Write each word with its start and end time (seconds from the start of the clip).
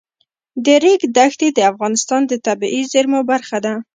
د 0.65 0.67
ریګ 0.83 1.01
دښتې 1.15 1.47
د 1.53 1.59
افغانستان 1.71 2.21
د 2.27 2.33
طبیعي 2.45 2.81
زیرمو 2.91 3.19
برخه 3.31 3.57
ده. 3.65 3.73